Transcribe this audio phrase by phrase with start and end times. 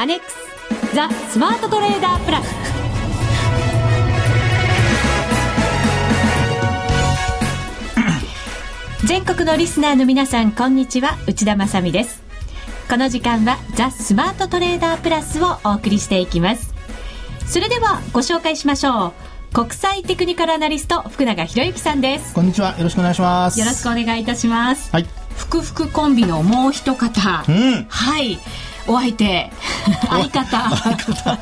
[0.00, 0.34] アネックス
[0.94, 2.46] ザ・スマートトレーダープラス。
[9.06, 11.18] 全国のリスナーの皆さんこんにちは。
[11.26, 12.22] 内田まさです。
[12.88, 16.72] この時間はザ・スマートトレーダープラスをお送りしていきます。
[17.46, 19.12] それではご紹介しましょう。
[19.52, 22.32] 国際テクニカルアナリスト福永博之さんです。
[22.32, 22.74] こんにちは。
[22.78, 23.60] よろしくお願いします。
[23.60, 24.90] よろしくお願いいたします。
[24.92, 25.06] はい。
[25.36, 28.38] 福福コンビのもう一方、うん、はい
[28.90, 29.50] お相手。
[30.08, 30.76] 相方。
[30.76, 31.34] 相方。
[31.34, 31.38] い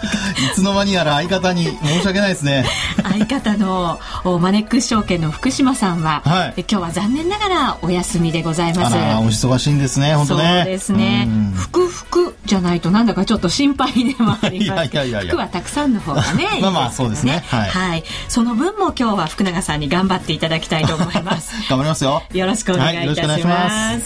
[0.54, 1.64] つの間にやら相方に。
[1.64, 2.66] 申し訳ないですね。
[3.02, 3.98] 相方の
[4.38, 8.96] マネックス証券の福島さんは、はい、今日は残念ながらお休みでございます。
[8.96, 10.62] あお忙しいんですね本当ね。
[10.64, 11.28] そうですね。
[11.56, 14.90] 福福じゃないとなんだかちょっっと心配でもあります。
[15.28, 17.42] 服はたくさんの方がね まあまあそうですね。
[17.48, 21.52] はい、はい、その分も今日は福永さんに頑張っていただきたいと思います。
[21.70, 22.22] 頑張りますよ。
[22.34, 24.02] よろしくお願いいたします、はい、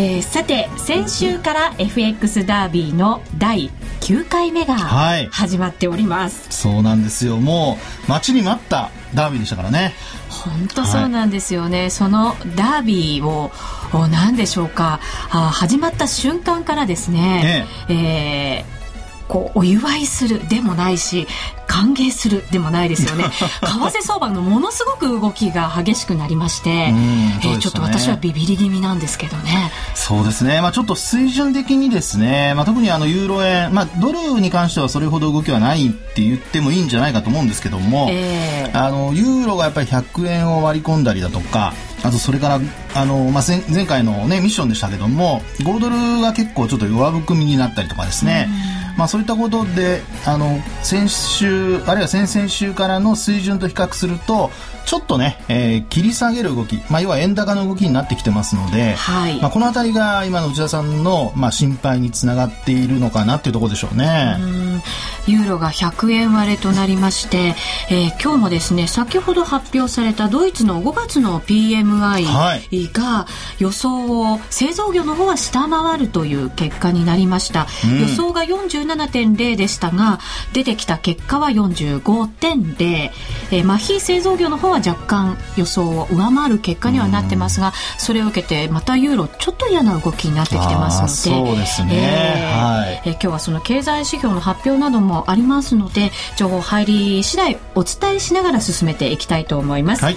[0.00, 3.68] えー、さて先週から FX ダービーの第
[4.02, 7.38] 9回目が始まっております、はい、そうなんですよ。
[7.38, 9.94] もう待ちに待ったダービーでしたからね。
[10.28, 13.50] 本当そうなんですよね、はい、そのダービーを
[14.06, 15.00] 何でしょうか。
[15.30, 18.62] あ始まった瞬間からですね、ええ。
[18.62, 18.77] えー
[19.28, 21.26] こうお祝いするでもないし
[21.66, 23.24] 歓迎するでもないですよね。
[23.60, 29.70] 為替相場のものすごく動きが激しくなりまして、えー、ちょっと私はビビり気味なんですけどね。
[29.94, 42.60] そうですね、まあ、ちょっと水準的にですね、まあ、特にあのユーロ円、まあ、ドルに関してはそれほど動きはないって言ってもいいんじゃないかと思うんですけども、えー、あのユーロがやっぱり100円を割り込んだりだとかあとそれから
[42.94, 48.48] あの、まあ、前回の、ね、ミッションでしたけども5ドルが結構ちょっと弱含みになったりとかですね、
[48.98, 54.50] まあ、そういったことであの先週あるいは先々週からの水準と比較すると
[54.86, 64.36] ちょっとね、えー、切り下げる動き、まあ、要は円高の動きになってきてますので、はい、まあ、この辺りが今の内田さんの、まあ、心配につながっているのかなっていうところでしょうね。
[64.40, 67.54] うユーロが100円割れとなりまして、
[67.90, 72.24] えー、今日もですね先ほど発表されたドイツの5月の PMI
[72.92, 73.26] が
[73.58, 78.44] 予想を製造業の方は下回るという結果になりました、うん、予想が
[78.88, 80.18] 47.0でしたが
[80.52, 83.10] 出てきた結果は45.0、
[83.50, 100.04] えー、まあ、非製造業の方は若干予想を上回る結果にはなってますが、それを受けてまたユーロちょっと嫌な動きになってきてますのでそうですね、えー、はい、えー、今日はその経済指標の発表などもありますので情報入り次第お伝えしながら進めていきたいと思います。
[100.04, 100.16] はい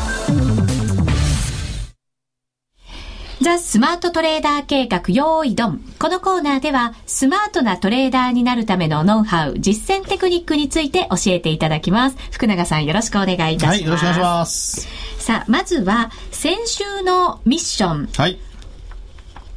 [3.41, 5.81] ザ・スマートトレーダー計画用意ドン。
[5.97, 12.17] このコーナーでは、スマートなトレーダーになるためのノウハウ、実践テクニックについて教えていただきます。
[12.31, 13.73] 福永さんよろしくお願いいたします。
[13.73, 14.87] はい、よろしくお願いします。
[15.17, 18.09] さあ、まずは、先週のミッション。
[18.15, 18.37] はい。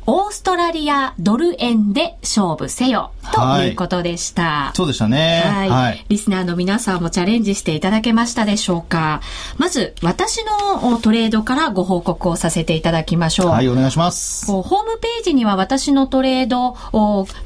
[0.07, 4.43] オーストラリアドル円で勝負せよということでした。
[4.43, 6.05] はい、そうでしたね、はい、はい。
[6.09, 9.23] リスナーの皆さんもチャレンジしていただけましたでしょうか
[9.57, 13.47] まず、私のトレードからご報告をさせていただきましょう。
[13.49, 14.47] はい、お願いします。
[14.47, 16.77] ホームページには私のトレード、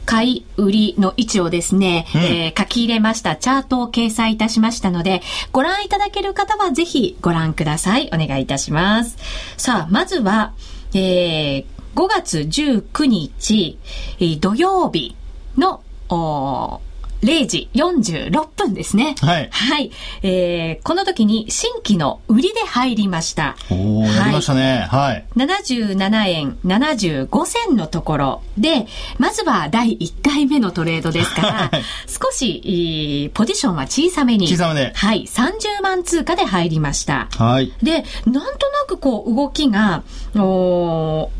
[0.05, 8.11] 買い売りの位置をですね、うん、えー、書き入れましたチャートを掲載いたしましたので、ご覧いただける方はぜひご覧ください。
[8.13, 9.17] お願いいたします。
[9.57, 10.53] さあ、まずは、
[10.95, 13.79] えー5月19日、
[14.41, 15.17] 土曜日
[15.57, 15.83] の、
[17.23, 19.17] 0時46分ですね。
[19.21, 19.49] はい。
[19.51, 19.91] はい。
[20.23, 23.57] えー、この時に新規の売りで入りました。
[23.71, 24.87] おー、やりましたね。
[24.89, 25.25] はい。
[25.37, 28.87] 77円75銭のところで、
[29.19, 34.47] まずは第1回目のトレードですから、 はい、少し、ポジションは小さめに。
[34.47, 34.93] 小さめで。
[34.95, 35.25] はい。
[35.27, 37.29] 30万通貨で入りました。
[37.37, 37.73] はい。
[37.83, 40.03] で、なんとなくこう、動きが、
[40.37, 41.31] お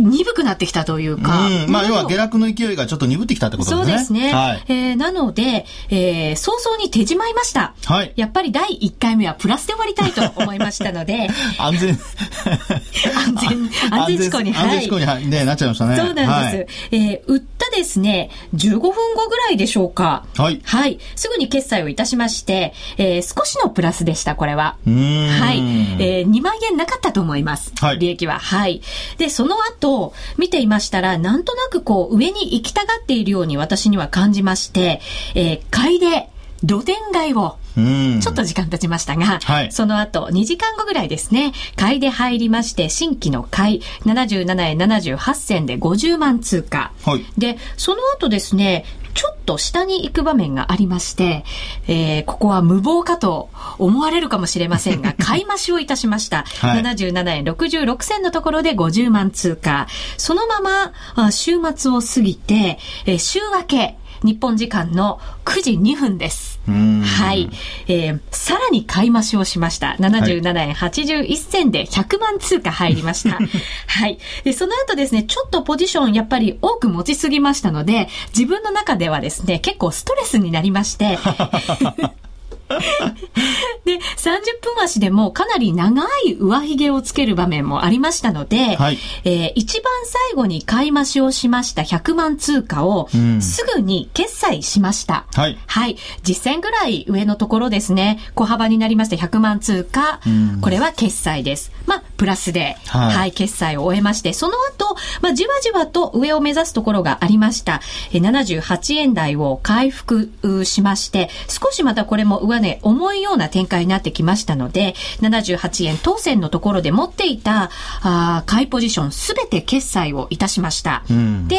[0.00, 1.46] 鈍くなってきたというか。
[1.46, 3.86] うん、まあ、要は下落の勢いがちょっと鈍ってきたってことですね。
[3.86, 4.32] そうですね。
[4.32, 7.74] はい、えー、なので、えー、早々に手じまいました。
[7.84, 8.12] はい。
[8.16, 11.28] やっぱり第1回目はプラスで終わりたいと思いましたので。
[11.58, 11.90] 安全。
[11.90, 14.64] 安全、 安全事故に、はい。
[14.66, 15.96] 安全事故に、はい、ね、なっちゃいましたね。
[15.96, 16.56] そうなんです。
[16.56, 20.24] はい、えー、売ったですね、15分後ぐらいでしょうか。
[20.36, 20.60] はい。
[20.64, 20.98] はい。
[21.16, 24.76] すぐに決済をいたしまして、えー、少しのプラスでした、これは。
[24.84, 25.58] はい。
[25.98, 27.72] えー、2万円なかったと思います。
[27.80, 27.98] はい。
[27.98, 28.38] 利益は。
[28.38, 28.82] はい。
[29.18, 29.89] で、その後、
[30.38, 35.00] 見ていましたら、なんとなくこう、上に行きたがっているように私には感じまして、
[35.34, 36.29] えー、買いで、
[36.62, 46.92] 土田買いを、ちょっと時間経ちましたが、はい、その後2時間後ぐらいですね、買いで入りまして、新規の買い、77円78銭で50万通貨。
[47.04, 48.84] はい、で、その後ですね、
[49.14, 51.44] ちょっと下に行く場面がありまして、
[51.88, 56.44] えー、ここは無謀かと思われるかもしれませんが、 買い増しをいたしました。
[56.60, 59.88] はい、77円66銭のところで50万通貨。
[60.16, 66.60] そのまま、週末を過ぎて、えー、週明け、日本時間の9時2分です。
[66.66, 67.50] はい。
[67.88, 69.96] えー、さらに買い増しをしました。
[69.98, 73.38] 77円81銭で100万通貨入りました。
[73.86, 74.18] はい。
[74.44, 81.18] で、その後ですね、ちょっとポジションやっぱり多く持ちすぎましたので、自分の中ではですね、結構ストレスになりまして、
[83.84, 93.08] で、30分足でもかなり長い上髭をつける場面もありましたので、はい、えー、一番最後に買い増しをしました100万通貨を
[93.40, 95.26] すぐに決済しました。
[95.34, 95.58] はい。
[95.66, 95.96] はい。
[96.22, 100.20] 実践ぐらい上のところですね、小幅になりました100万通貨、
[100.60, 101.72] これは決済です。
[101.86, 107.80] まあ、プラスで、はい、はい、決済を終えまして、その後、まあ、じわじわと上を目指すところがありました。
[108.12, 110.30] え78円台を回復
[110.64, 117.70] しまして、少しまたこれも上値重いような展開になってきましたので、78円当選のところで持っていた、
[118.02, 121.04] あ買いポジションすべて決済をいたしました。
[121.10, 121.58] うん、で、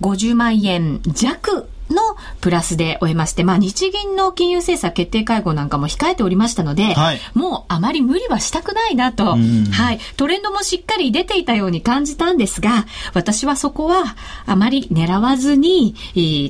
[0.00, 14.16] 50万円弱のプラスで終えまして、まあ、日銀の金融政策決定会合なんかも控えておりましたので、はい、もうあまり無理はしたくないなと、はい、トレンドもしっかり出ていたように感じたんですが、私はそこは
[14.46, 15.94] あまり狙わずに、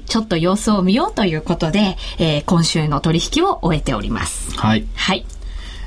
[0.07, 4.57] ちょっと様子を見ようということで、えー、今週の取引を終えております。
[4.59, 4.87] はい。
[4.95, 5.25] はい。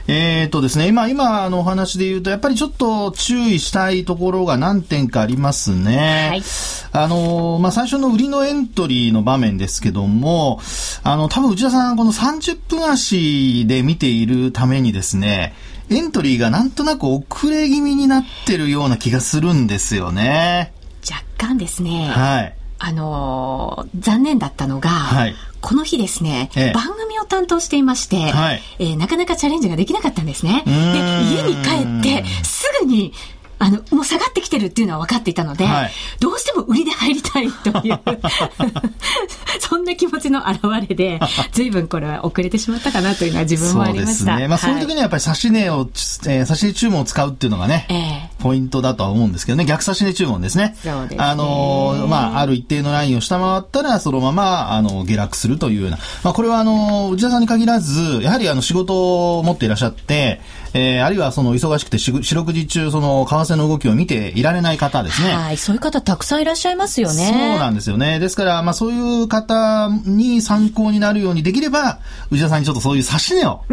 [0.08, 6.28] えー、っとですね、今、今のお話で言うと、やっぱりちょっと注意したいところが何点かありますね。
[6.30, 6.44] はい。
[6.92, 10.60] あの、まあ、最初の売りのエントリーの場面ですけども、
[11.04, 15.56] あの、多分内田さん、この30分足で見ているためにですね、
[15.90, 20.74] エントリーがなんとなく遅れ気味になってるような気がするんですよね。
[21.10, 22.08] 若干ですね。
[22.10, 22.56] はい。
[22.88, 30.62] あのー、残念だったのが、はい、この日ですね、ええ、番組を担当していまして、はい、えー、なかなかチャレンジができなかったんですね。
[30.66, 33.12] で、家に帰って、すぐに
[33.60, 38.00] あの、もう下がってきてるっていうのは分かっていたので、はい、どうしても売りで入りたいという
[39.60, 41.20] そんな気持ちの表れで、
[41.52, 44.08] 随分これは遅れてしまったかなというのは自分もありました。
[44.08, 44.48] そうですね。
[44.48, 50.76] まあ、そういう時にはやっぱり指し値を、えー、指し値注文を使うっていうのがね、えー、ポイントだとは思うんですけどね、逆指し値注文ですね。
[50.84, 51.18] そうですね。
[51.20, 60.42] あの、まあ、ある一定のラインを下回ったら、そのまま、あの、下落するというような、まあ、これはあの、内田さんに限らず、やはりあの、仕事を持っていらっしゃって、
[60.78, 65.34] えー、あるいはその忙しくて四六時中、その為替の動きを見ていられない方ですね。
[65.34, 67.32] はい、そういう方たくさんいらっしゃいますよね。
[67.32, 68.20] そうなんですよね。
[68.20, 72.00] ですから、まあそういう方に参考になるようにできれば、
[72.30, 73.64] 内田さんにちょっとそういう指し値を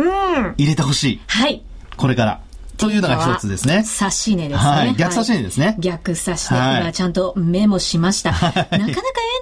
[0.56, 1.16] 入れてほしい。
[1.16, 1.62] うん、はい。
[1.96, 2.40] これから。
[2.82, 3.84] というのが一つですね。
[3.84, 4.56] 差し値ですね。
[4.56, 4.94] はい。
[4.94, 5.76] 逆差し値ですね。
[5.78, 6.74] 逆差し値。
[6.74, 8.32] これはちゃんとメモしました。
[8.32, 8.88] なかなかエ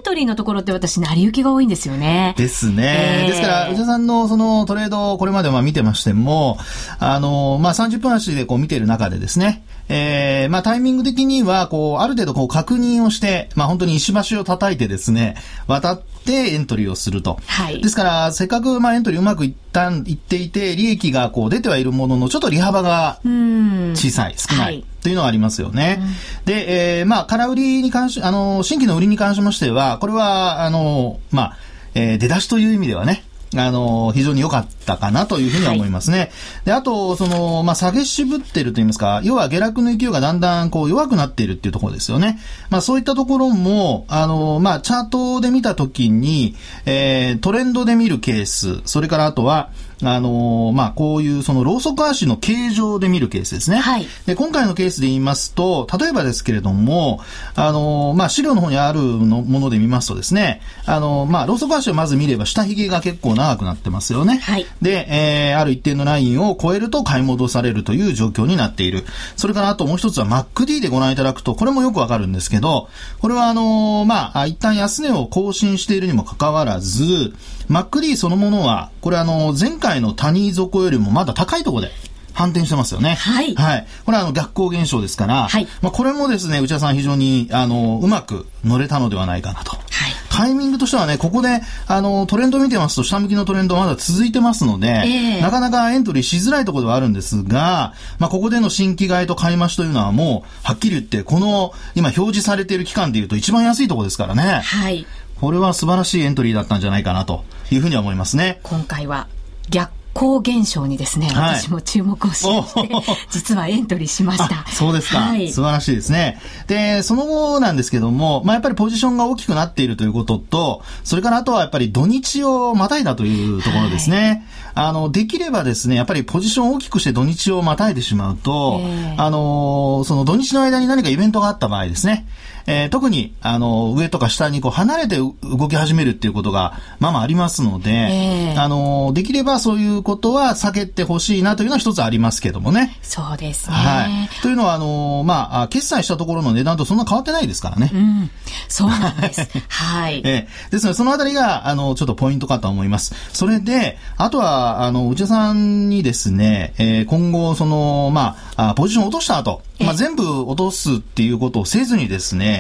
[0.00, 2.34] ントリーのところって私、成り行きが多いんですよね。
[2.37, 3.22] ですね。
[3.22, 6.58] えー、ですから、内田さんのそのトレードをこれまでまあ見てましても、
[6.98, 15.34] あの、まあ30分足でこう見ている中でですね、えー、まあタイミング的には、こう、ある程度こう確認をして、まあ本当に石橋を叩いてですね、
[15.66, 17.38] 渡ってエントリーをすると。
[17.46, 17.82] はい。
[17.82, 24.65] ですから、せっかくまあエントリーうまくいったん、いっていて、利益がこう出てはいるものの、ちょっと利幅が小さい、少ない。
[24.65, 25.98] はいというのはありますよね。
[25.98, 26.05] う
[26.43, 31.56] ん、で、えー、まあ、空売りに関し、あの、新規の売りに関しましては、これは、あの、まあ、
[31.94, 33.24] えー、出だしという意味ではね、
[33.56, 36.19] あの、非常に良かったかなというふうには思いますね。
[36.19, 36.30] はい、
[36.66, 42.38] で、あと、その、まあ、下げ渋ってると言いますか、要は下落の勢いがだんだんこう弱くなっているっていうところですよね。
[42.70, 46.54] まあ、そういったところも、あの、まあ、チャートで見たときに、
[46.86, 49.70] えー、トレンドで見るケース、それからあとは、
[50.02, 53.78] あのー、まあ、こういうそのローソク足の形状で見るケースですね。
[53.78, 54.06] はい。
[54.26, 57.20] で、今回のケースで言いますと、例えばですけれども、
[57.54, 64.38] あのー、まあ、資料の方にあるのもので見ますとですね、あのー、まあ、ローソク足をまず見れば下髭が結構長くなってますよね。
[64.38, 64.66] はい。
[64.80, 69.04] で、えー、ある一定のラインを超えると買い戻されるという状況になっている。
[69.36, 72.88] それからあともう一つは MacD でご覧いただくと、これもよくわかるんですけど、
[73.20, 77.34] これはあのまあ、一旦安値を更新しているにもかかわらず、
[77.70, 81.91] MacD そのものは、これあの、前回の谷底よりもまだ高いところで、
[82.32, 83.15] 反転してますよね。
[83.15, 83.55] はい。
[83.55, 83.86] はい。
[84.05, 85.67] これはあの逆光現象ですから、はい。
[85.82, 89.72] まあこれもですね、内田さん非常に、あの、うまく乗れたのではないかなと。
[89.72, 89.82] はい。
[90.31, 104.62] タイミングとしてはね、ここで、あの、トレンド見てますと、下向きのトレンドまだ続いてますので、えー、なかなかエントリーしづらいところではあるんですが、まあ、ここでの新規買いと買い増しというのはもう、はっきり言って、この、今表示されている期間でいうと一番安いところですからね。
[104.65, 105.06] はい。
[105.41, 108.61] これは素晴らしいエントリーだったんじゃないかなというふうには思いますね。
[108.63, 109.29] 今回は
[109.70, 112.91] 逆光現象にですね、はい、私も注目をしまして、
[113.31, 114.67] 実はエントリーしました。
[114.70, 116.41] そうですか、はい、素晴らしいですね。
[116.67, 124.44] で、その後なんですけども、まあやっぱりポジションが大きくなっているということと、それからあとはやっぱり土日をまたいだというところですね。
[124.75, 132.27] はい、あの、できればですね、やっぱりポジションを大きくして土日をまたいでしまうと、えー、あの、その土日の間に何かイベントがあった場合ですね、
[132.70, 135.34] えー、特に、あの、上とか下にこう離れて動
[135.69, 142.98] き始めるっていうことが、まあまあありますので、えー、あの、できればそういうことは避けてほしいなというのは一つありますけどもね。
[143.03, 143.74] そうですね。
[143.74, 144.43] はい。
[144.43, 147.91] というのは、あの、まあ、決済したところの値段とそんな変わってないですからね。
[147.93, 148.31] うん。
[148.69, 149.48] そうなんです。
[149.69, 150.22] はい。
[150.24, 153.15] えー、ですので、そのあたりが、あの、ちょっとポイントかと思います。
[153.32, 162.59] それで、あとは、あの、内田さんにですね、えー、今後、その、まあ、ポジションを落とした後、まあ、全部落とすっていうことをせずにですね、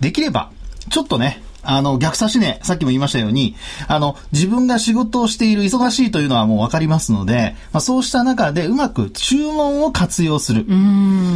[0.00, 0.50] できれば、
[0.90, 3.54] ちょっとね、あの、逆差しね、さっきも言いましたように、
[3.88, 10.64] あの、自分が仕事をしている忙しいというのはもうわかりますので、まあ、そうした中でうまく注文を活用する。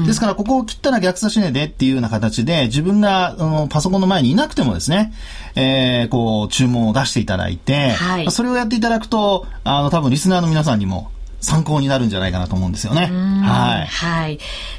[0.07, 5.12] ですから、ここを切ったら逆差し値でっていうような形で、自分が、あの、パソコンの前にいなくてもですね、
[5.54, 11.11] えー、こう、注文を出していただいて、はい、それをやっていただくと、あの、多分リスナーの皆さんにも、
[11.43, 13.11] 参考になるんじゃないかなと思うんですよね。
[13.43, 13.87] はい。
[13.87, 14.39] はい。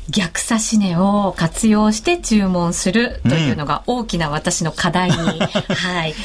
[0.10, 5.16] 逆差し値を活用して注文するというのが大きな私の課題に、
[5.76, 6.16] はい。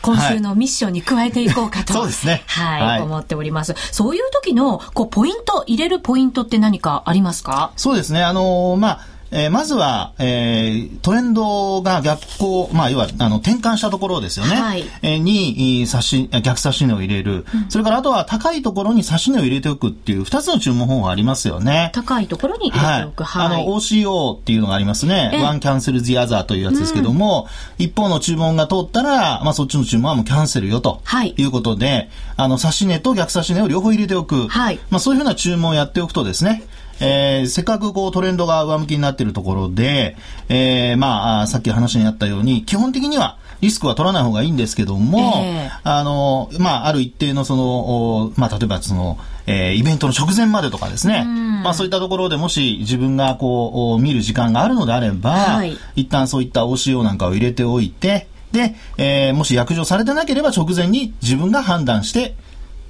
[0.00, 1.92] 今週のミッションに加えていこうかと。
[1.92, 2.44] そうですね。
[2.46, 3.74] はい、はい、思っております。
[3.90, 7.72] そういう時の、こう、ポイント、入れるポイントって何かありますか？
[7.76, 8.22] そうですね。
[8.22, 14.56] あのー、まあ、えー、まずは、えー、トレンドが逆行、まあ、要は、あの、転換したところですよね。
[14.56, 14.84] はい。
[15.02, 17.44] えー、に、差し、逆差し値を入れる。
[17.54, 21.90] うん、それから、あとは、高いところに差し値を入れておくっていう、二つの注文方法ありますよね。
[21.94, 23.24] 高いところに入れておく。
[23.24, 23.48] はい。
[23.48, 25.30] はい、あの、OCO っていうのがありますね。
[25.34, 31.00] One cancel the other というやつですけども、うん、一方の注文が通ったら、まあ、そっちの注文はもうキャンセルよと。
[31.04, 31.34] はい。
[31.36, 34.48] いうことで、あの、差し値と逆差し値を両方入れておく。
[34.48, 34.80] はい。
[34.90, 36.64] まあ、そういうふうな注文をやっておくとですね、
[37.00, 40.16] えー、せっかくこうトレンドが上向きになっているところで、
[40.48, 62.34] えー、まあ、さっき話にあったように、基本的にはリスクは取らない方がいいんですけども、えー、あの、まあ、ある一定のその、まあ、例えばその、えー、イベントの直前までとかですね、まあそういったところでもし自分がこう、見る時間があるのであれば、はい、一旦そういった OCO なんかを入れておいて、で、えー、もし約定されてなければ直前に自分が判断して、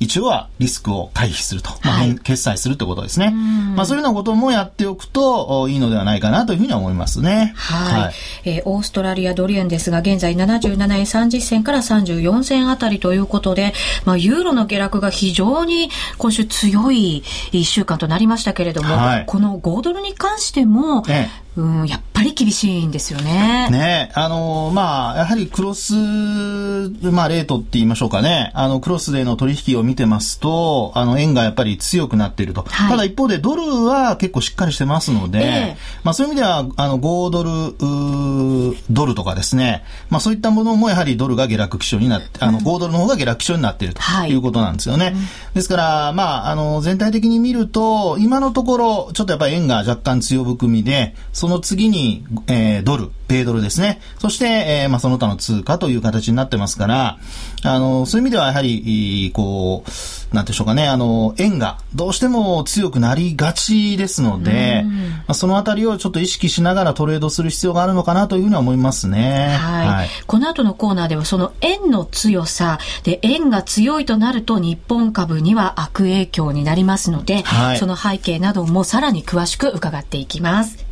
[0.00, 3.30] 一応はリスクを回避すると、まあ、はい、決済するってことですね。
[3.30, 7.52] まあ、そういうようなこともやっておくといいのではないかなというふうに思いますね。
[7.56, 8.02] はい。
[8.02, 8.14] はい、
[8.44, 13.72] えー、オーストラリアドル円ですが、現在77円30銭から34銭あたりということで、
[14.04, 23.68] まあ、ユーロの下落が非常に今週強い一週間となりましたけれども、はい、この5ドルに関しても、ええうん、やっぱり厳しいんですよね。
[23.70, 28.50] ねあのー、まあ、やはりクロス、まあ、レートって言いましょうかね。
[28.54, 32.62] あの、クロスでの取引を見てますと、あの、円がやっぱり強くなっていると。
[32.62, 45.06] はい、ただ一方でドルは結構しっかりしてますので、えー、まあ、そういう意味では、あの、5ドル、ドルとかですね、まあ、そういったものもやはりドルが下落基調になって、あの、5ドルの方が下落基調になっているということなんですよね。
[45.06, 45.14] はい、
[45.54, 52.07] ですから、まあ、あの、全体的に見ると、今のところ、ちょっとやっぱり円が若干強含みで、そその次に、
[52.46, 54.00] えー、ドル、米ドルですね。
[54.18, 57.18] そして、えー、まあ、その他の通貨という形になってますから、
[57.62, 64.84] あの、そういう意味ではやはり、こう、なんでしょうかね、あの、円がどうしても強くなりがちですので、
[65.26, 69.56] まあ、そのあたりをちょっと意識しながらトレードする必要があるのかなというふうには思いますね。
[69.58, 69.88] はい。
[69.88, 80.87] はい、この後のコーナーではその円の強さで、円が強いとなると日本株には悪影響になりますので、はい、その背景などもさらに詳しく伺っていきます。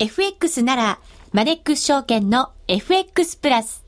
[0.00, 0.98] FX なら、
[1.32, 3.84] マネックス証券の FX プラス。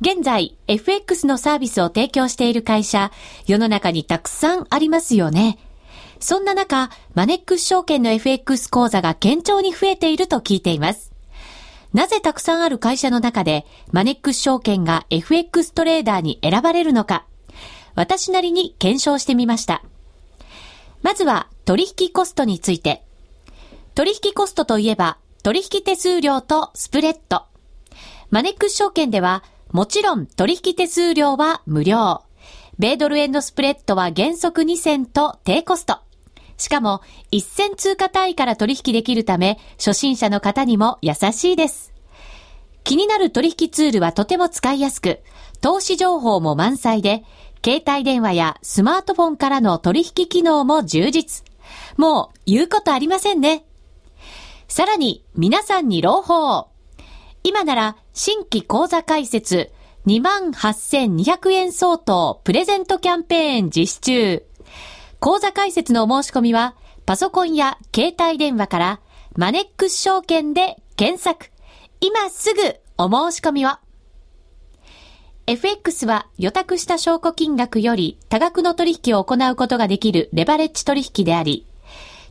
[0.00, 3.12] 現在、FX のサービスを提供している会社、
[3.46, 5.58] 世の中にたくさんありますよね。
[6.18, 11.12] そんな中、マネックス証券の FX 講座が堅調に増えていると聞いています。
[11.92, 17.26] なぜたくさんある会社の中で、マネックス証券が FX トレーダーに選ばれるのか、
[17.94, 19.84] 私なりに検証してみました。
[21.02, 23.05] まずは、取引コストについて。
[23.96, 27.44] 取引コストといえば、取引手数料とスプレッド。
[28.28, 32.22] マネックス証券では、もちろん取引手数料は無料。
[32.78, 36.00] 米ドル円のスプレッドは原則2銭と低コスト。
[36.58, 37.00] しかも、
[37.32, 41.94] 1銭通貨単位から取引できるため、初心者の方にも優しいです。
[42.84, 45.20] 気になる取引ツールはとても使いやすく、
[45.62, 47.24] 投資情報も満載で、
[47.64, 51.46] 携帯電話やスマートフォンからの取引機能も充実。
[51.96, 53.64] もう言うことありませんね。
[54.68, 56.68] さらに皆さんに朗報。
[57.44, 59.70] 今なら新規講座開設
[60.06, 64.46] 28,200円相当プレゼントキャンペーン実施中。
[65.20, 66.74] 講座開設のお申し込みは
[67.06, 69.00] パソコンや携帯電話から
[69.36, 71.50] マネックス証券で検索。
[72.00, 72.60] 今すぐ
[72.98, 73.70] お申し込みを。
[75.46, 81.66] FX は予託した証拠金額より多額の取引を行うことができるレバレッジ取引であり、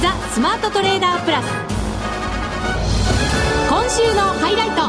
[0.00, 1.46] ザ・スマートトレーダープラス。
[3.68, 4.82] 今週のハイライト。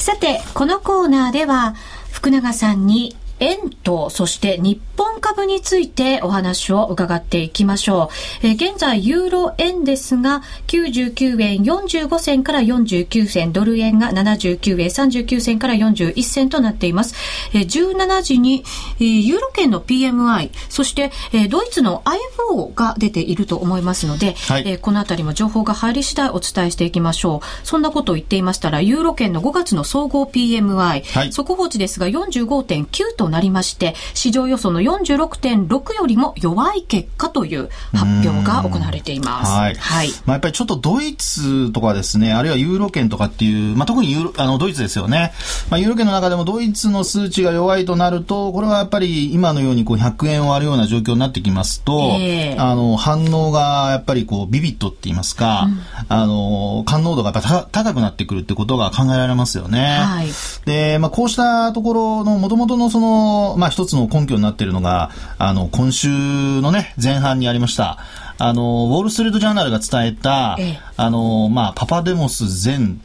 [0.00, 1.74] さて、このコーナーでは、
[2.10, 8.10] 福永さんに円と、そして日本株についてお話を伺っていきましょ
[8.42, 8.46] う。
[8.46, 17.14] えー、現在、ユーロ円ですが、99円45銭から49銭、ドル円が79円39銭から41銭となっています。
[17.52, 18.64] えー、17時に、
[18.98, 27.66] えー、ユーロ圏の PMI、そして、えー、ドイツの IFO が出ていると思いますので、はい、えー、このあたりも情報が入り次第お伝えしていきましょう。
[27.66, 39.52] そんなことを言っていましたら、ユーロ圏の5月の総合 PMI、はい、速報値ですが45.9ととなりまして、市場予想の46.6よりも弱い結果という発表が行われています。
[39.52, 39.74] はい。
[39.74, 40.10] はい。
[40.24, 45.32] まあ、やっぱりちょっとドイツとかですね、あるいはユーロ圏とかっていう、まあ、特にユーロ、あの、ドイツですよね。
[45.70, 55.78] まあ、ユーロ圏の中でもドイツの数値が弱いとなると、これはやっぱり今のようにこう100円を割るような状況になってきますと、えー、あの、反応がやっぱりこう、ビビットって言いますか、うん、
[56.08, 59.98] あの、感濃度がやっぱ高くなってくるってことが考えられますよね。
[59.98, 60.28] はい。
[60.64, 63.15] で、まあ、こうしたところの、もともとのその、
[63.56, 67.98] まあ一つの根拠になっているのが、あの、今週のね、前半にありました、
[68.38, 72.96] あの、ウォール・ストリート・ジャーナルが伝えた、ええ、あの、まあ、パパデモス前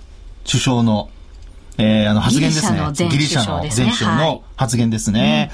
[0.46, 1.10] 首相の、
[1.78, 2.80] えー、あの発言ですね。
[3.10, 5.52] ギリシャの前首相の発言ですね。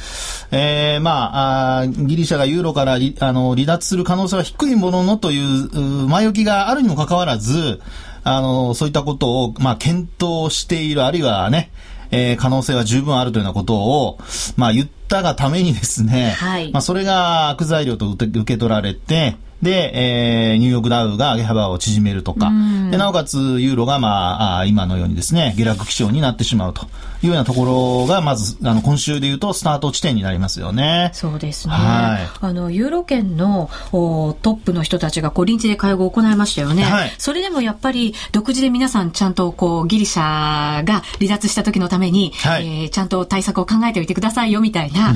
[0.49, 7.79] はい、えー、まああ、ギリシャがユーロからあの離脱する可能性は低いもののという前置きがあるにもかかわらず、
[8.23, 11.71] あの、そういったことを、まあ、検討している、あるいはね、
[12.11, 14.17] えー、可能性は十分あるというようなことを、
[14.55, 22.51] まあ言ったがためにですね、はい、まあそれが悪材料と受け取られて、で、えー、ニューヨークダウが上げ幅を縮めるとか、
[22.91, 26.85] でなおかつユーロが、まあ、今のようにですね、下落基調になってしまうと
[27.23, 31.09] いうようなところが、まず、あの、今週で言うと、スタート地点になりますよね。
[31.13, 31.73] そうですね。
[31.73, 32.27] はい。
[32.39, 36.83] あの、ユーロ圏のおトップの人たちが、こう、臨時で会合を行いましたよね。
[36.83, 37.13] はい。
[37.17, 45.15] それでもやっぱり、独自で皆さん、ちゃんと、こう、ギリシャが離脱した時のために、はい、えー、ちゃんと対策を考えておいてくださいよ、みたいな、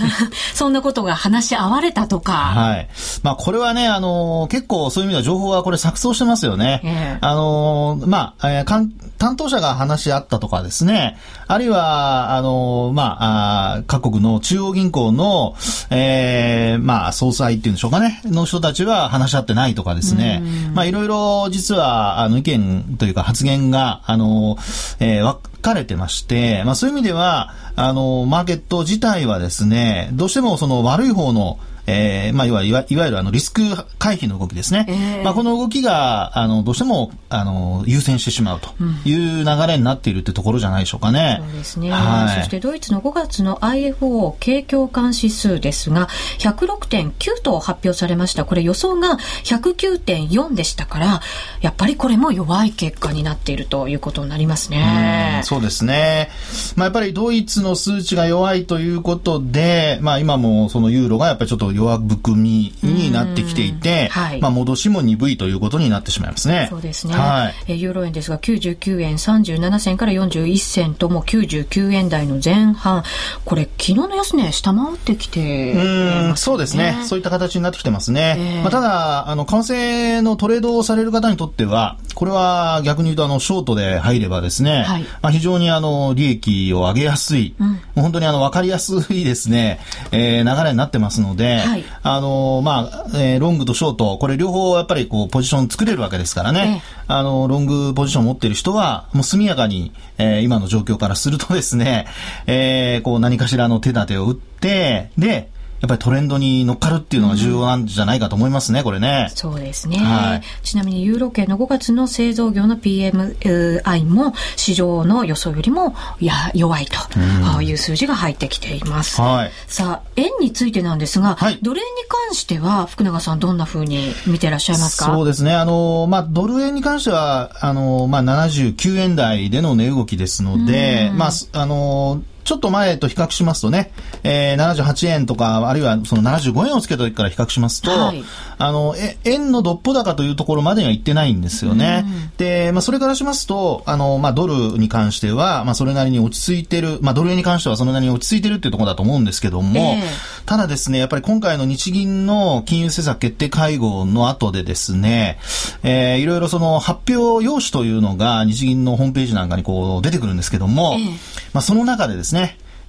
[0.54, 2.32] そんなことが話し合われたとか。
[2.32, 2.88] はい。
[3.22, 6.80] まあ、これはね、ね、あのー、結構そういう意味では情報はこれ錯綜してますよね。
[6.84, 11.18] えー、あのー、まあ、えー、担当者が話し合ったとかですね、
[11.48, 15.54] あるいは、あのー、まあ、あ各国の中央銀行の、
[15.90, 20.42] えー、まあ、総裁っていうんでしょうかね、の人たちは話し合ってないとかですね、
[20.74, 33.62] まあ、いろいろ実は、あの、意見というか発言が、あのー、えー、分かれてまして、まあ、そういう意味では、あの、マーケット自体はですね、どうしてもその悪い方の、えー、まあ、いわいわいわゆるあのリスク
[33.98, 34.86] 回避の動きですね。
[34.88, 38.70] えー、まあ、この動きが、あの、どうしても、あの、優先してしまうと
[39.04, 41.40] いう流れになっているってところじゃないでしょうかね。
[41.40, 41.90] そうですね。
[41.90, 48.44] はい、そしてドイツの5月の IFO 景況感指数ですが、106.9と発表されました。
[48.44, 51.20] これ予想が109.4でしたから、
[51.60, 55.40] やっぱりこれも弱い結果になっているということになりますね。
[55.42, 56.30] うそうですね。
[56.76, 66.66] まあ、やっぱりドイツの数値が弱いということで、まあ、今もそのユーロがやっぱりちょっと弱含みになってきていて、はい、まあ戻しも鈍いということになってしまいますね。
[66.70, 67.14] そうですね。
[67.14, 73.04] はい、えユーロ円ですが99円37銭から41銭とも99円台の前半、
[73.44, 77.02] これ昨日の安値下回ってきて、ね、うん、そうですね。
[77.04, 78.36] そういった形になってきてますね。
[78.38, 89.80] えー、まあ、ただ、あの、為替のトレードをされる方にとっては、これは逆に言うとあの、ショートで入ればですね、はい、まあ、非常にあの、利益を上げやすい、うん、もう本当にあの、わかりやすいですね、
[90.12, 102.06] えー、流れになってますので、はい、あの、まあ、えー、ロングとショート、これ両方やっぱりこう、ポジション作れるわけですからね、えあの、ロングポジションを持っている人は、もう速やかに、えー、今の状況からするとですね、
[102.46, 105.50] えー、こう、何かしらの手立てを打って、で、
[105.82, 109.30] やっぱりトレンドに乗っかるっていうのが重要なんじゃないかと思いますね、うん、これね。
[109.34, 109.98] そうですね。
[109.98, 119.20] はい、ちなみにユーロ圏の5月の製造業の PMI も市場の予想よりもや弱いという数字が入ってきています。
[119.20, 125.06] はい、さあ、円についてなんですが、はい、ドル円に関しては福永さんどんなふうに見てらっしゃいますか？
[125.06, 125.52] そうですね。
[125.52, 133.92] あの、まあ、ドル円に関しては、あの、まあ、79円台での値動きですので、まあ、あの、ちょっと前と比較しますとね、
[134.24, 138.24] えー、78円とか、あるいはその75円をつけた時から比較しますと、はい、
[138.58, 142.04] あの、え、円のどっぽ高というところまでには行ってないんですよね。
[142.38, 150.02] で、まあ、それからしますと、あの、まあ、ドルに関しては、まあ、それなりに落ち着いてる、まあ、ドル円に関してはそれなりに落ち着いてるっていうところだと思うんですけども、えー、
[150.46, 155.38] ただですね、やっぱり今回の日銀の金融政策決定会合の後でですね、
[155.82, 161.10] えー、いろいろその発表用紙というのが日銀のホームページなんかにこう出てくるんですけども、えー、
[161.52, 162.31] まあ、その中でですね、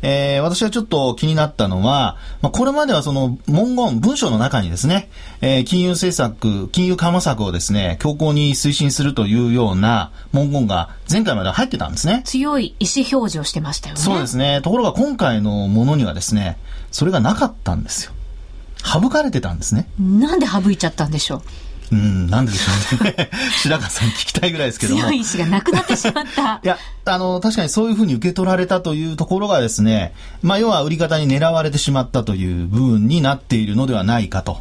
[0.06, 12.21] えー、私はちょっと気になったのは、まあ、これまではその文言、文章の中にですね、えー、金融政策、金融緩和策をですね、強硬に推進するというような文言が前回まで入ってたんですね。
[12.25, 14.01] 強い意思表示をしてましたよね。
[14.01, 14.60] そうですね。
[14.62, 16.58] ところが今回のものにはですね、
[16.91, 18.12] それがなかったんですよ。
[18.84, 19.88] 省かれてたんですね。
[19.97, 21.41] なんで省いちゃったんでしょう？
[21.93, 23.29] うん、なんででしょうね。
[23.62, 25.01] 白川さん聞きたいぐらいですけども。
[25.01, 26.60] 強い意志がなくなってしまった。
[26.63, 34.58] いや、あの、確かにそういうふうに受け取られたというところがですね、まあ、要は売り方に狙われてしまったという部分になっているのではないかと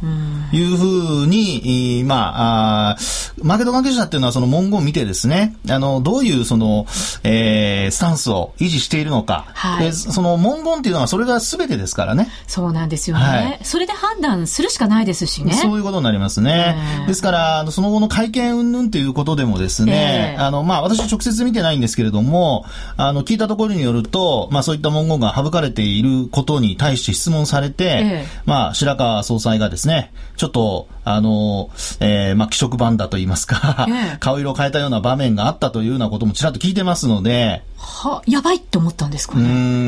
[0.51, 2.97] いうふうに、まあ、あ
[3.41, 6.85] マーケット関係者っていうのはその文言を見てですね、あの、どういうその、
[7.23, 9.45] えー、スタンスを維持しているのか。
[9.53, 12.29] はい、その文言っていうのはそれが全てですからね。
[12.47, 13.23] そうなんですよね。
[13.23, 15.53] はい、それで判断するしかないですしね。
[15.53, 16.75] そういうことになりますね。
[17.07, 22.65] ですから、その後の会見云々ということでもですね、えー、あの、まあ、私直接見てないんですけれども、
[22.97, 39.43] あの、聞いたところによると、まあ、そういった文言が省かれていることに対して質問されて、えー、まあ、白川総裁がですね、ちょっと、あの、えー、まあ、気色版だと言いますか、えー、 顔色を変えたような場面があったというようなこともちらっと聞いてますので、は、やばいって思ったんですかね。
[39.43, 39.47] う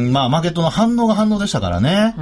[0.09, 2.13] ん、まあ、マーケットの反応が反応でしたからね。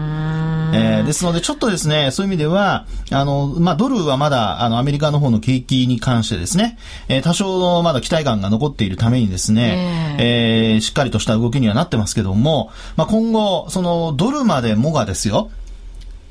[0.76, 15.52] えー、ですので、ちょっとですね、そういう意味では、あの、まあ、ドルはまだ、あの、アメリカの方の景気に関してですね、えー、多少のまだ期待感が残っているためにですね、えー、えー、しっかりとした動きにはなってますけども、まあ、今後、その、ドルまでもがですよ、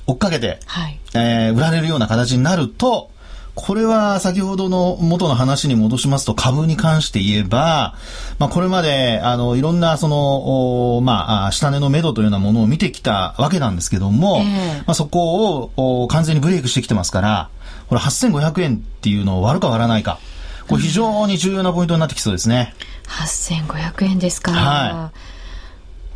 [0.06, 3.11] 追っかけて、はい、えー、売られるような形になると、
[3.54, 7.94] これは先ほどの元の話に戻しますと株に関して言えば、
[8.38, 17.50] まあこれまであのいろんなその、まあ下値の目処というようなものを見てきたわけなんですけども、えー、まあそこを完全にブレイクしてきてますから、
[17.88, 20.18] これ8500円っていうのを割るか割らないか。
[20.66, 22.74] これ非常に重要なポイントになってきそうですね。
[23.06, 24.52] 8500円ですか。
[24.52, 25.18] はい。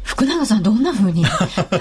[0.06, 1.22] 福永さんどんなふうに？
[1.26, 1.76] やっぱ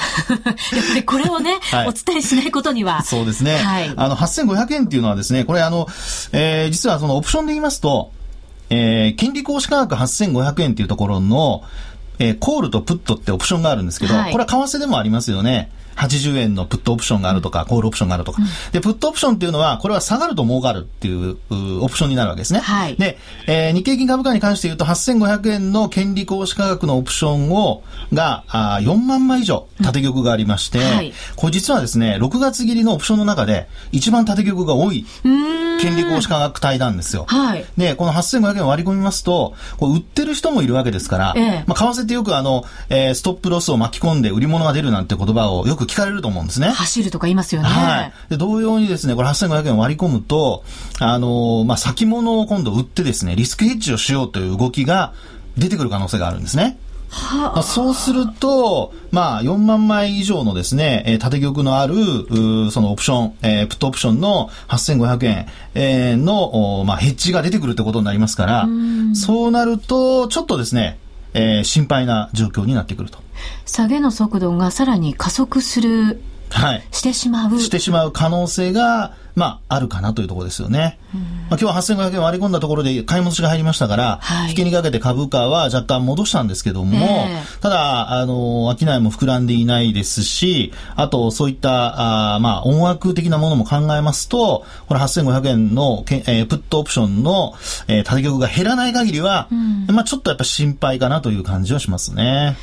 [0.95, 3.03] りこれをね、はい、お伝えしないことには。
[3.03, 3.55] そうですね。
[3.57, 3.93] はい。
[3.95, 5.87] あの、8500円っていうのはですね、これあの、
[6.31, 8.11] えー、実はそのオプションで言いますと、
[8.71, 11.63] えー、金利行使価格8500円っていうところの、
[12.17, 15.69] えー、コールとプットってオプションがあるんですけど、はい、これは為替でもありますよね。
[15.95, 18.41] 80円のプットオプションがあるとか、コールオプションがあるとか。
[18.71, 21.37] で、プットオプションっていうのは、これは下がると儲かるっていう
[21.81, 22.59] オプションになるわけですね。
[22.59, 22.95] はい。
[22.95, 35.05] で、えー、日経金株価に関して言うと、8500円の権利行使価格のオプションを、が、あ4万枚以上、縦玉がありまして、うんはい、これ実はですね、6月切りのオプションの中で、一番縦玉が多い、
[35.81, 37.25] 権利行使価格帯なんですよ。
[37.27, 37.65] はい。
[37.77, 46.69] で、この8500円割り込みますと、こう売ってる人もいるわけですから、ええ、まあ、為替ってよくあの、えー、ストップロスを巻き込んで売り物が出るなんて言葉をよく聞かれると思うんですね。
[46.69, 47.67] 走るとか言いますよね。
[47.67, 48.13] はい。
[48.29, 50.63] で、同様にですね、これ8500円割り込むと、
[50.99, 55.13] あのー、まあ、先物を今度売ってですね、リスクヘッジをしようという動きが
[55.57, 56.77] 出てくる可能性があるんですね。
[57.09, 61.95] はあ、そうすると、まあ、4万枚以上のですね、えー、縦玉のある、
[62.71, 68.67] そのオプション、えー、プットオプションの8500円、えー、の、まあ、ヘッジが出てくるってことになりますから、
[69.13, 70.99] そうなると、ちょっとですね、
[71.35, 73.19] えー、心配な状況になってくると。
[73.65, 77.59] 下げの速度がさらに加速する、はい、してしまう。
[77.59, 80.97] してしまう可能性が、まあ、あるかなというところですよね。
[81.49, 97.53] まあ、今日は8500円割り込んだところで買い戻しが入りましたから、はい、引けにかけて株価は若干戻したんですけども、えー、ただ、あの、商いも膨らんでいないですし、あと、そういった、あまあ、音楽的なものも考えますと、これ8500円のけ、えー、プットオプションの、
[97.89, 102.55] えー、縦玉が減らない限りは、うん、まあ、ちょっとやっぱ心配かなという感じはしますね。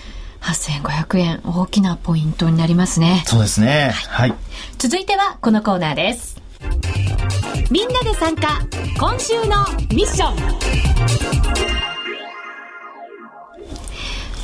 [0.43, 4.39] 8500円大きなポイントになりますねそうですねはい、はい、
[4.79, 6.41] 続いてはこのコーナーです
[7.71, 8.61] みんなで参加
[8.99, 10.63] 今週のミッション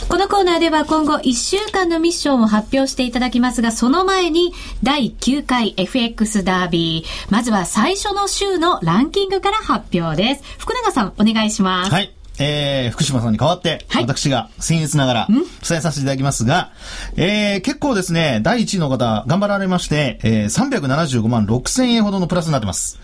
[0.09, 7.31] このコーナーでは今後1週間のミッションを発表していただきますが、その前に第9回 FX ダービー。
[7.31, 10.43] まずは最初の週のランキングから発表です。
[10.59, 11.93] 福永さん、お願いします。
[11.93, 12.18] はい。
[12.39, 16.73] えー、福島さんに代わって、はい、私が僭越ながら伝えさせていただきますが、
[17.17, 23.01] えー、結構ですね、第1位の方、頑張られまして、えー、375万6千円ほどのプラスになってます。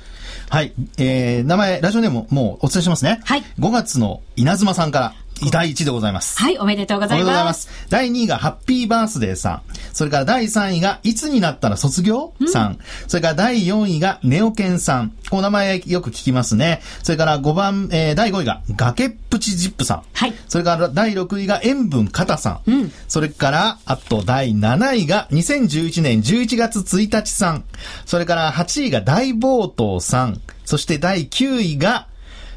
[0.50, 0.72] はい。
[0.98, 3.20] えー、名前、ラジオネーム、もうお伝えしますね。
[3.24, 3.42] はい。
[3.58, 5.14] 5月の稲妻さんから、
[5.50, 6.38] 第1でございます。
[6.38, 7.24] はい、おめでとうございます。
[7.24, 7.68] おめでとうございます。
[7.90, 9.62] 第2位がハッピーバースデーさん。
[9.92, 12.32] それから第3位がいつになったら卒業？
[12.46, 12.72] さん。
[12.72, 15.12] ん、それから第4位がネオケンさん。
[15.30, 16.80] この名前よく聞きますね。
[17.02, 20.02] それから5番、えー、第5位が崖っぷちジップさん。
[20.12, 20.34] はい。
[20.48, 22.70] それから第6位が塩分タさん。
[22.70, 22.92] うん。
[23.08, 27.64] それから、あと第7位が2011年11月1日さん。
[28.06, 30.40] それから8位が大暴頭さん。
[30.64, 32.06] そして第9位が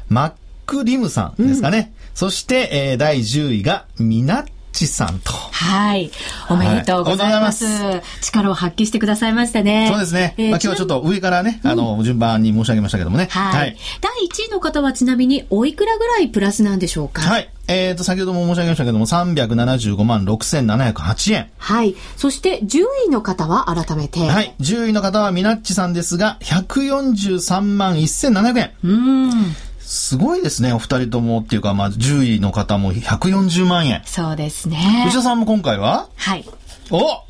[0.08, 0.32] マッ
[0.66, 1.92] クリムさんですかね。
[1.92, 5.30] うんそして、えー、第10位が、みなっちさんと。
[5.30, 6.10] はい。
[6.50, 7.64] おめでとうございます。
[7.64, 9.86] はい、ます力を発揮してくださいましたね。
[9.88, 10.34] そうですね。
[10.36, 13.28] えー、まあ、今日はちょっと上からね、あの、順番に申し上げましたけどもね。
[13.30, 13.58] はい。
[13.60, 17.22] はい、第1位の方はちなみに、おいくらぐらいプラスなんでしょうか？
[17.22, 17.48] はい。
[17.68, 21.50] えっ、ー、と、先ほども申し上げましたけども、375万6708円。
[21.56, 21.94] はい。
[22.16, 24.18] そして、10位の方は改めて。
[24.26, 24.56] はい。
[24.58, 28.72] 10位の方はみなっちさんですが、143万1700円。
[28.82, 29.67] うん。
[29.88, 34.02] すごいですね、お二人ともっていうか、まあ、10位の方も140万円。
[34.04, 35.04] そうですね。
[35.06, 36.10] 内田さんも今回は？
[36.14, 36.44] はい。
[36.90, 37.24] お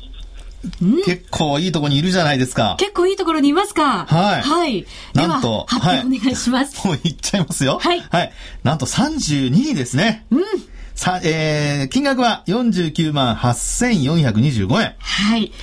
[1.05, 2.75] 結構いいところにいるじゃないですか。
[2.77, 4.05] 結構いいところにいますか。
[4.07, 4.41] はい。
[4.41, 4.85] はい。
[5.13, 6.85] なんと、発表お願いします。
[6.85, 7.79] はい、もう言っちゃいますよ。
[7.79, 8.01] はい。
[8.01, 8.33] はい。
[8.63, 10.25] なんと32位ですね。
[10.29, 10.41] うん。
[10.95, 14.95] さ、えー、金額は49万8425円。
[14.99, 15.53] はい。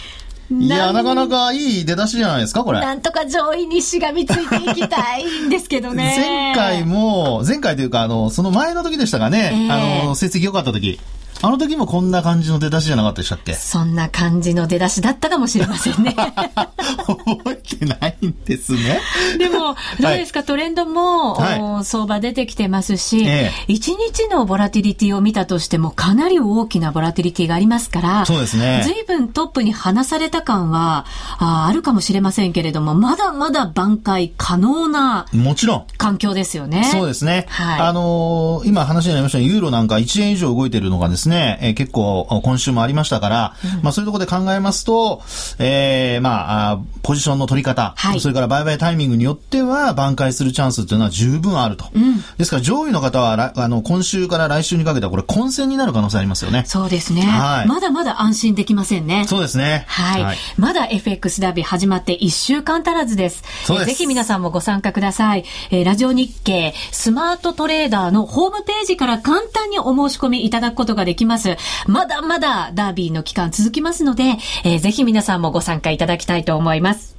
[0.51, 2.81] いや、なかなかいい出だしじゃないですか、これ。
[2.81, 6.55] なんとか上位にしがみついていきたいんですけどね。
[6.55, 11.01] 前回も、前回というか、あの、その前の時でしたかね、えー、あの、成績良かった時。
[11.43, 13.55] あの時もこんな感じの出だしじゃなかったでしたっけ？
[13.55, 16.17] そんな感じの出だしだったかもしれませんね。
[17.07, 19.01] 覚えてないんですね。
[19.39, 28.83] でも、どうですか、はい、トレンドも、はい、相場出てきてますし、ええ、1日のボラティリティを見たとしてもかなり大きなボラティリティがありますから、そうですね。
[28.85, 31.07] 随分トップに離された感は
[31.39, 35.85] ああるかもしれませんけれども、まだまだ挽回可能な、もちろん。
[35.99, 36.89] 環境ですよね。
[36.93, 37.47] そうですね。
[37.49, 37.81] はい。
[37.81, 41.26] あのー、今話になりましたユーロなんか1円以上動いてるのがですね、
[41.61, 45.23] えー、結構今週もありましたから、うん、まあそういうところで考えますと、
[45.59, 51.87] えー、まあ、ポジションの取り方、はい、それから売買タイミングによっては挽回するチャンスっていうのは十分あると。
[51.95, 56.65] うん、ですから上位の方は、あの、今週から来週にかけてはこれ混戦になる可能性ありますよね。
[56.67, 57.23] そうですね。
[57.23, 57.69] はい。
[57.69, 59.25] まだまだ安心できませんね。
[59.27, 59.85] そうですね。
[59.89, 60.23] はい。
[60.23, 63.43] はい、まだ FX ダービー始まって1週間足らずです。
[63.65, 63.89] そうです。
[63.91, 65.45] ぜひ皆さんもご参加ください。
[65.71, 71.57] えー、ラジオ日経スマートトレーダーのホームページから簡単にお申し込みいただくことができます。
[71.87, 77.17] まだまだダービーの期間続きますので、えー、ぜひ皆さんもご参加いただきたいと思います。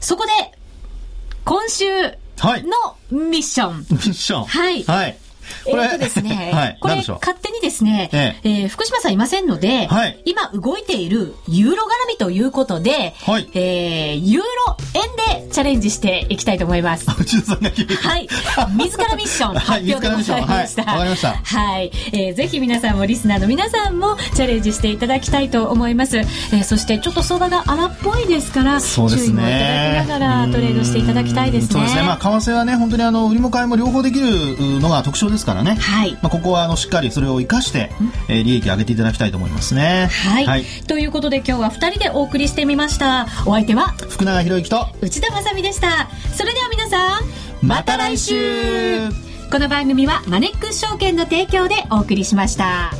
[0.00, 0.32] そこで、
[1.44, 2.10] 今週の
[3.10, 3.78] ミッション。
[3.78, 4.44] ミッション。
[4.44, 4.82] はい。
[4.84, 5.16] はい。
[5.66, 17.10] えっとですね、はい、これ勝手にですね、えええー、福島さんいませんので、はい、今動いているユーロ絡みということで、はい、えー、ユーロ円でチャレンジしていきたいと思います。
[17.10, 17.16] は
[18.18, 18.28] い。
[18.76, 20.82] 自らミッション発表でございました。
[20.84, 21.32] わ、はい、かりました。
[21.32, 21.90] はい。
[22.12, 26.18] えー、ぜひ皆さんもリスナーの皆さんもチャレンジしていただきたいと思います。
[26.18, 31.72] えー、そしてちょっと相場が荒っぽいですから、そうですね、注意もいただきながらトレードしていただきたいですね。
[31.72, 32.02] そうですね。
[32.02, 35.74] まあ、為替はね、本当にあの、売りも買いも両方できるのが特徴ですからね。
[35.74, 36.12] はい。
[36.14, 37.90] まあ、ここはあのしっかりそれを生かして、
[38.28, 40.08] えー、利益上げていただきたいと思いますね。
[40.10, 40.46] はい。
[40.46, 43.26] はい、ということで今日は2人でお送りしてみました。
[43.46, 43.94] お相手は？
[44.08, 46.08] 福永博之と内田まさでした。
[46.34, 47.22] それでは皆さん、
[47.62, 49.08] また来週
[49.50, 52.92] この番組はマネックス証券の提供でお送りしました。